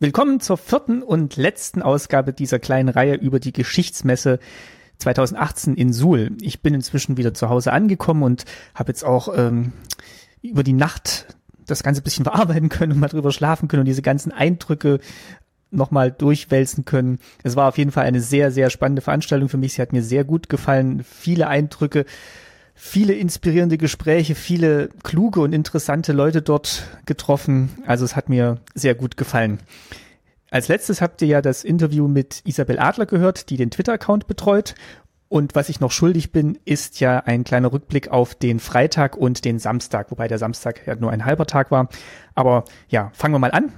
[0.00, 4.38] Willkommen zur vierten und letzten Ausgabe dieser kleinen Reihe über die Geschichtsmesse
[4.98, 6.30] 2018 in Suhl.
[6.40, 8.44] Ich bin inzwischen wieder zu Hause angekommen und
[8.76, 9.72] habe jetzt auch ähm,
[10.40, 11.26] über die Nacht
[11.66, 15.00] das Ganze bisschen verarbeiten können und mal drüber schlafen können und diese ganzen Eindrücke
[15.72, 17.18] nochmal durchwälzen können.
[17.42, 19.72] Es war auf jeden Fall eine sehr, sehr spannende Veranstaltung für mich.
[19.72, 21.02] Sie hat mir sehr gut gefallen.
[21.02, 22.04] Viele Eindrücke,
[22.80, 27.70] viele inspirierende Gespräche, viele kluge und interessante Leute dort getroffen.
[27.84, 29.58] Also es hat mir sehr gut gefallen.
[30.50, 34.76] Als letztes habt ihr ja das Interview mit Isabel Adler gehört, die den Twitter-Account betreut.
[35.28, 39.44] Und was ich noch schuldig bin, ist ja ein kleiner Rückblick auf den Freitag und
[39.44, 41.88] den Samstag, wobei der Samstag ja nur ein halber Tag war.
[42.36, 43.72] Aber ja, fangen wir mal an.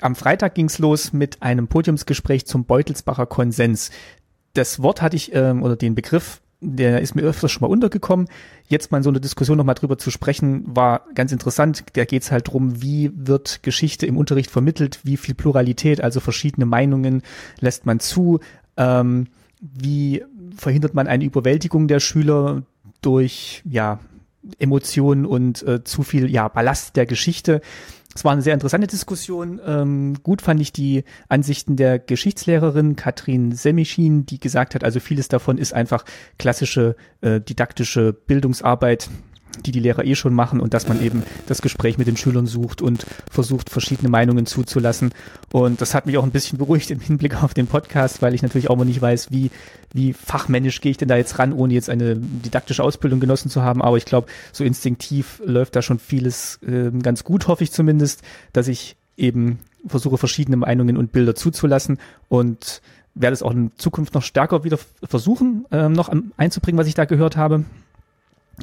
[0.00, 3.90] Am Freitag ging's los mit einem Podiumsgespräch zum Beutelsbacher Konsens.
[4.54, 8.28] Das Wort hatte ich, ähm, oder den Begriff der ist mir öfters schon mal untergekommen.
[8.66, 11.84] Jetzt mal in so eine Diskussion nochmal drüber zu sprechen, war ganz interessant.
[11.92, 16.66] Da geht's halt drum, wie wird Geschichte im Unterricht vermittelt, wie viel Pluralität, also verschiedene
[16.66, 17.22] Meinungen
[17.60, 18.40] lässt man zu,
[18.76, 19.28] ähm,
[19.60, 20.24] wie
[20.56, 22.62] verhindert man eine Überwältigung der Schüler
[23.02, 24.00] durch ja
[24.58, 27.60] Emotionen und äh, zu viel ja Ballast der Geschichte.
[28.14, 29.60] Es war eine sehr interessante Diskussion.
[29.64, 35.28] Ähm, gut fand ich die Ansichten der Geschichtslehrerin Katrin Semischin, die gesagt hat, also vieles
[35.28, 36.04] davon ist einfach
[36.38, 39.08] klassische äh, didaktische Bildungsarbeit,
[39.66, 42.46] die die Lehrer eh schon machen und dass man eben das Gespräch mit den Schülern
[42.46, 45.10] sucht und versucht, verschiedene Meinungen zuzulassen.
[45.52, 48.42] Und das hat mich auch ein bisschen beruhigt im Hinblick auf den Podcast, weil ich
[48.42, 49.50] natürlich auch mal nicht weiß, wie,
[49.92, 53.62] wie fachmännisch gehe ich denn da jetzt ran, ohne jetzt eine didaktische Ausbildung genossen zu
[53.62, 53.82] haben.
[53.82, 58.22] Aber ich glaube, so instinktiv läuft da schon vieles äh, ganz gut, hoffe ich zumindest,
[58.52, 62.82] dass ich eben versuche, verschiedene Meinungen und Bilder zuzulassen und
[63.14, 67.04] werde es auch in Zukunft noch stärker wieder versuchen, ähm, noch einzubringen, was ich da
[67.04, 67.64] gehört habe.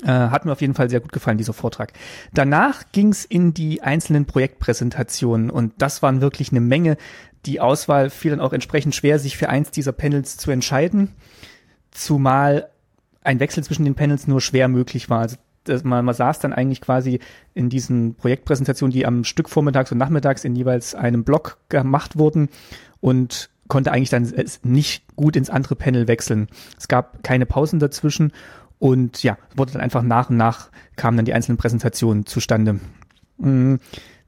[0.03, 1.93] Äh, hat mir auf jeden Fall sehr gut gefallen, dieser Vortrag.
[2.33, 6.97] Danach ging's in die einzelnen Projektpräsentationen und das waren wirklich eine Menge.
[7.45, 11.13] Die Auswahl fiel dann auch entsprechend schwer, sich für eins dieser Panels zu entscheiden,
[11.91, 12.70] zumal
[13.23, 15.21] ein Wechsel zwischen den Panels nur schwer möglich war.
[15.21, 15.37] Also
[15.83, 17.20] man, man saß dann eigentlich quasi
[17.53, 22.49] in diesen Projektpräsentationen, die am Stück vormittags und nachmittags in jeweils einem Block gemacht wurden
[22.99, 24.31] und konnte eigentlich dann
[24.64, 26.47] nicht gut ins andere Panel wechseln.
[26.77, 28.31] Es gab keine Pausen dazwischen
[28.80, 32.80] und ja, wurde dann einfach nach und nach kamen dann die einzelnen Präsentationen zustande.
[33.37, 33.75] Mm,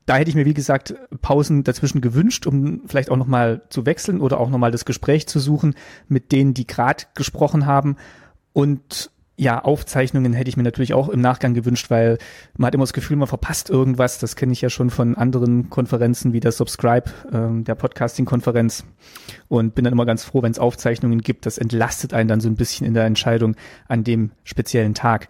[0.05, 4.21] da hätte ich mir, wie gesagt, Pausen dazwischen gewünscht, um vielleicht auch nochmal zu wechseln
[4.21, 5.75] oder auch nochmal das Gespräch zu suchen
[6.07, 7.97] mit denen, die gerade gesprochen haben.
[8.53, 12.17] Und ja, Aufzeichnungen hätte ich mir natürlich auch im Nachgang gewünscht, weil
[12.57, 14.17] man hat immer das Gefühl, man verpasst irgendwas.
[14.17, 18.83] Das kenne ich ja schon von anderen Konferenzen wie der Subscribe, ähm, der Podcasting-Konferenz.
[19.47, 21.45] Und bin dann immer ganz froh, wenn es Aufzeichnungen gibt.
[21.45, 23.55] Das entlastet einen dann so ein bisschen in der Entscheidung
[23.87, 25.27] an dem speziellen Tag.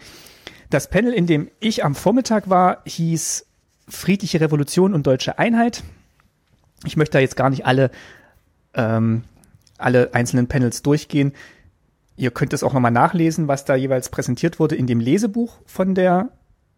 [0.69, 3.45] Das Panel, in dem ich am Vormittag war, hieß
[3.89, 5.84] Friedliche Revolution und deutsche Einheit.
[6.85, 7.91] Ich möchte da jetzt gar nicht alle,
[8.74, 9.24] ähm,
[9.78, 11.34] alle einzelnen Panels durchgehen.
[12.17, 15.94] Ihr könnt es auch nochmal nachlesen, was da jeweils präsentiert wurde in dem Lesebuch von
[15.94, 16.29] der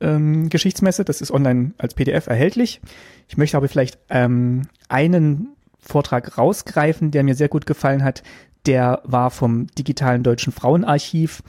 [0.02, 1.06] ähm, Geschichtsmesse.
[1.06, 2.82] Das ist online als PDF erhältlich.
[3.30, 8.22] Ich möchte aber vielleicht ähm, einen Vortrag rausgreifen, der mir sehr gut gefallen hat.
[8.66, 11.42] Der war vom Digitalen Deutschen Frauenarchiv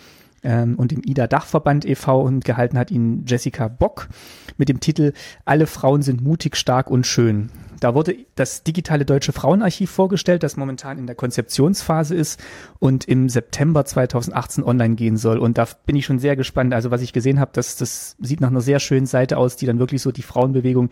[0.45, 2.23] ähm, und dem IDA Dachverband e.V.
[2.23, 4.09] und gehalten hat ihn Jessica Bock
[4.57, 5.13] mit dem Titel
[5.45, 7.51] Alle Frauen sind mutig, stark und schön.
[7.81, 12.41] Da wurde das digitale Deutsche Frauenarchiv vorgestellt, das momentan in der Konzeptionsphase ist
[12.79, 15.39] und im September 2018 online gehen soll.
[15.39, 16.75] Und da bin ich schon sehr gespannt.
[16.75, 19.67] Also was ich gesehen habe, das, das sieht nach einer sehr schönen Seite aus, die
[19.67, 20.91] dann wirklich so die Frauenbewegung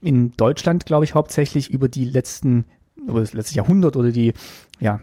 [0.00, 2.66] in Deutschland, glaube ich, hauptsächlich über die letzten
[3.06, 4.32] über das letzte Jahrhundert oder die
[4.80, 5.00] ja,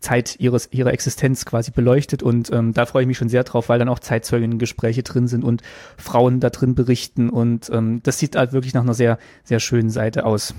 [0.00, 2.22] Zeit ihres, ihrer Existenz quasi beleuchtet.
[2.22, 5.44] Und ähm, da freue ich mich schon sehr drauf, weil dann auch Zeitzeuginnen-Gespräche drin sind
[5.44, 5.62] und
[5.96, 7.30] Frauen da drin berichten.
[7.30, 10.54] Und ähm, das sieht halt wirklich nach einer sehr, sehr schönen Seite aus.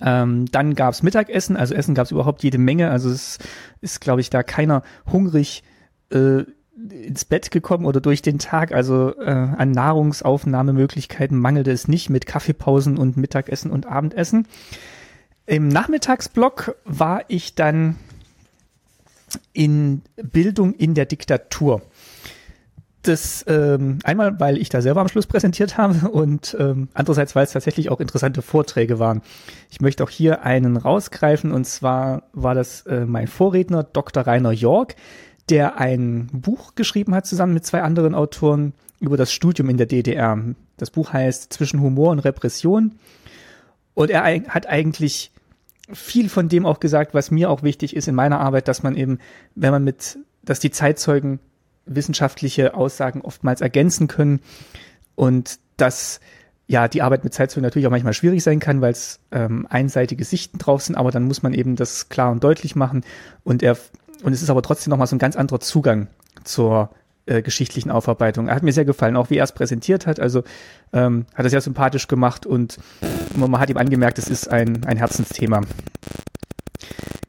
[0.00, 3.38] Ähm, dann gab's Mittagessen, also Essen gab's überhaupt jede Menge, also es
[3.80, 5.62] ist, glaube ich, da keiner hungrig
[6.10, 6.42] äh,
[6.90, 12.26] ins Bett gekommen oder durch den Tag, also äh, an Nahrungsaufnahmemöglichkeiten mangelte es nicht mit
[12.26, 14.46] Kaffeepausen und Mittagessen und Abendessen.
[15.46, 17.96] Im Nachmittagsblock war ich dann
[19.52, 21.82] in Bildung in der Diktatur.
[23.02, 27.44] Das ähm, einmal, weil ich da selber am Schluss präsentiert habe und ähm, andererseits, weil
[27.44, 29.22] es tatsächlich auch interessante Vorträge waren.
[29.70, 34.26] Ich möchte auch hier einen rausgreifen und zwar war das äh, mein Vorredner Dr.
[34.26, 34.96] Rainer York,
[35.48, 39.86] der ein Buch geschrieben hat zusammen mit zwei anderen Autoren über das Studium in der
[39.86, 40.36] DDR.
[40.76, 42.96] Das Buch heißt Zwischen Humor und Repression
[43.94, 45.30] und er hat eigentlich
[45.92, 48.96] viel von dem auch gesagt, was mir auch wichtig ist in meiner Arbeit, dass man
[48.96, 49.18] eben,
[49.54, 51.38] wenn man mit, dass die Zeitzeugen
[51.86, 54.40] wissenschaftliche Aussagen oftmals ergänzen können
[55.14, 56.20] und dass
[56.68, 60.24] ja, die Arbeit mit Zeitzeugen natürlich auch manchmal schwierig sein kann, weil es ähm, einseitige
[60.24, 63.04] Sichten drauf sind, aber dann muss man eben das klar und deutlich machen
[63.44, 63.76] und er
[64.22, 66.08] und es ist aber trotzdem nochmal so ein ganz anderer Zugang
[66.42, 66.90] zur
[67.26, 68.48] äh, geschichtlichen Aufarbeitung.
[68.48, 70.20] Er hat mir sehr gefallen, auch wie er es präsentiert hat.
[70.20, 70.42] Also
[70.92, 72.78] ähm, hat er sehr sympathisch gemacht und
[73.34, 75.62] man hat ihm angemerkt, es ist ein, ein Herzensthema.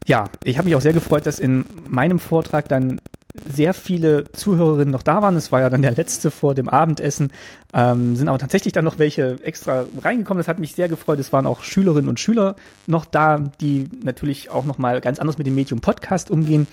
[0.06, 3.02] Ja, ich habe mich auch sehr gefreut, dass in meinem Vortrag dann
[3.46, 5.36] sehr viele Zuhörerinnen noch da waren.
[5.36, 7.32] Es war ja dann der letzte vor dem Abendessen.
[7.74, 10.40] Ähm, sind aber tatsächlich dann noch welche extra reingekommen.
[10.40, 11.20] Das hat mich sehr gefreut.
[11.20, 12.56] Es waren auch Schülerinnen und Schüler
[12.88, 16.68] noch da, die natürlich auch noch mal ganz anders mit dem Medium Podcast umgehen.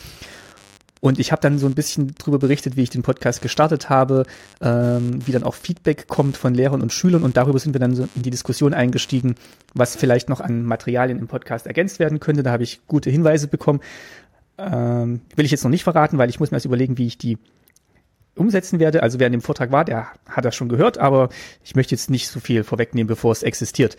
[1.04, 4.24] Und ich habe dann so ein bisschen drüber berichtet, wie ich den Podcast gestartet habe,
[4.62, 7.24] ähm, wie dann auch Feedback kommt von Lehrern und Schülern.
[7.24, 9.34] Und darüber sind wir dann so in die Diskussion eingestiegen,
[9.74, 12.42] was vielleicht noch an Materialien im Podcast ergänzt werden könnte.
[12.42, 13.80] Da habe ich gute Hinweise bekommen.
[14.56, 17.18] Ähm, will ich jetzt noch nicht verraten, weil ich muss mir erst überlegen, wie ich
[17.18, 17.36] die
[18.34, 19.02] umsetzen werde.
[19.02, 21.28] Also wer in dem Vortrag war, der hat das schon gehört, aber
[21.62, 23.98] ich möchte jetzt nicht so viel vorwegnehmen, bevor es existiert.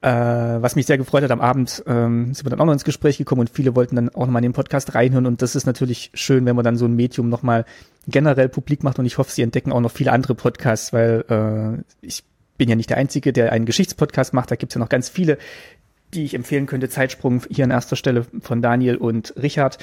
[0.00, 2.84] Äh, was mich sehr gefreut hat, am Abend ähm, sind wir dann auch noch ins
[2.84, 5.66] Gespräch gekommen und viele wollten dann auch nochmal in den Podcast reinhören und das ist
[5.66, 7.64] natürlich schön, wenn man dann so ein Medium nochmal
[8.06, 11.82] generell publik macht und ich hoffe, sie entdecken auch noch viele andere Podcasts, weil äh,
[12.00, 12.22] ich
[12.58, 15.08] bin ja nicht der Einzige, der einen Geschichtspodcast macht, da gibt es ja noch ganz
[15.08, 15.36] viele,
[16.14, 16.88] die ich empfehlen könnte.
[16.88, 19.78] Zeitsprung hier an erster Stelle von Daniel und Richard.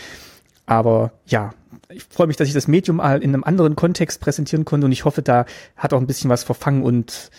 [0.66, 1.54] Aber ja,
[1.90, 4.92] ich freue mich, dass ich das Medium mal in einem anderen Kontext präsentieren konnte und
[4.92, 5.46] ich hoffe, da
[5.76, 7.30] hat auch ein bisschen was verfangen und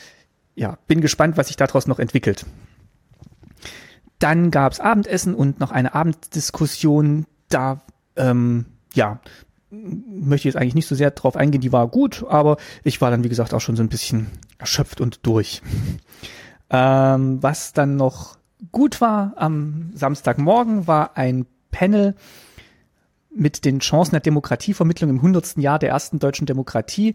[0.57, 2.47] ja, bin gespannt, was sich daraus noch entwickelt.
[4.19, 7.27] Dann gab's Abendessen und noch eine Abenddiskussion.
[7.49, 7.83] Da,
[8.17, 8.65] ähm,
[8.95, 9.21] ja,
[9.71, 11.61] möchte ich jetzt eigentlich nicht so sehr drauf eingehen.
[11.61, 15.01] Die war gut, aber ich war dann, wie gesagt, auch schon so ein bisschen erschöpft
[15.01, 15.63] und durch.
[16.71, 18.39] Ähm, was dann noch
[18.73, 22.15] gut war am Samstagmorgen, war ein Panel
[23.31, 25.59] mit den Chancen der Demokratievermittlung im 100.
[25.59, 27.15] Jahr der ersten deutschen Demokratie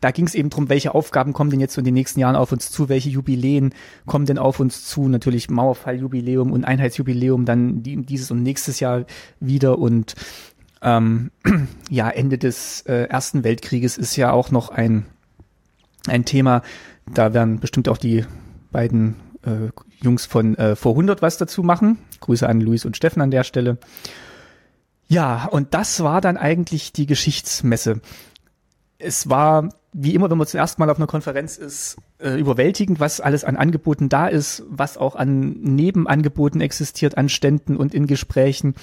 [0.00, 2.52] da ging es eben drum, welche Aufgaben kommen denn jetzt in den nächsten Jahren auf
[2.52, 8.04] uns zu, welche Jubiläen kommen denn auf uns zu, natürlich Mauerfalljubiläum und Einheitsjubiläum, dann die,
[8.04, 9.04] dieses und nächstes Jahr
[9.40, 10.14] wieder und
[10.82, 11.30] ähm,
[11.90, 15.06] ja, Ende des äh, Ersten Weltkrieges ist ja auch noch ein,
[16.06, 16.62] ein Thema,
[17.12, 18.24] da werden bestimmt auch die
[18.70, 19.70] beiden äh,
[20.02, 21.98] Jungs von äh, vor 100 was dazu machen.
[22.20, 23.78] Grüße an Luis und Steffen an der Stelle.
[25.08, 28.00] Ja, und das war dann eigentlich die Geschichtsmesse.
[28.98, 33.00] Es war wie immer, wenn man zum ersten Mal auf einer Konferenz ist, äh, überwältigend,
[33.00, 38.06] was alles an Angeboten da ist, was auch an Nebenangeboten existiert, an Ständen und in
[38.06, 38.74] Gesprächen.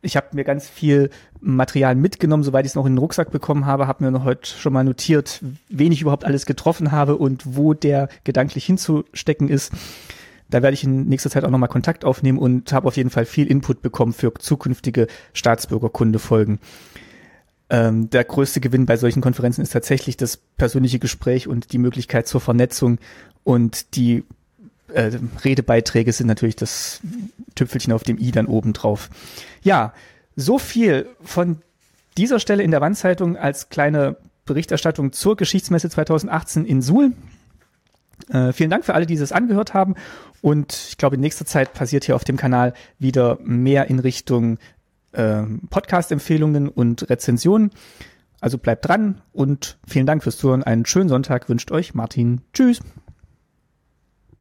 [0.00, 1.10] Ich habe mir ganz viel
[1.40, 4.48] Material mitgenommen, soweit ich es noch in den Rucksack bekommen habe, habe mir noch heute
[4.48, 9.72] schon mal notiert, wen ich überhaupt alles getroffen habe und wo der gedanklich hinzustecken ist.
[10.50, 13.24] Da werde ich in nächster Zeit auch nochmal Kontakt aufnehmen und habe auf jeden Fall
[13.24, 16.60] viel Input bekommen für zukünftige Staatsbürgerkunde-Folgen
[17.74, 22.28] ähm, der größte Gewinn bei solchen Konferenzen ist tatsächlich das persönliche Gespräch und die Möglichkeit
[22.28, 22.98] zur Vernetzung
[23.42, 24.22] und die
[24.92, 25.10] äh,
[25.44, 27.00] Redebeiträge sind natürlich das
[27.56, 29.10] Tüpfelchen auf dem i dann oben drauf.
[29.62, 29.92] Ja,
[30.36, 31.62] so viel von
[32.16, 37.10] dieser Stelle in der Wandzeitung als kleine Berichterstattung zur Geschichtsmesse 2018 in Suhl.
[38.28, 39.96] Äh, vielen Dank für alle, die es angehört haben.
[40.42, 44.58] Und ich glaube, in nächster Zeit passiert hier auf dem Kanal wieder mehr in Richtung
[45.14, 47.70] äh, Podcast-Empfehlungen und Rezensionen.
[48.40, 50.62] Also bleibt dran und vielen Dank fürs Zuhören.
[50.62, 52.42] Einen schönen Sonntag wünscht euch Martin.
[52.52, 52.80] Tschüss.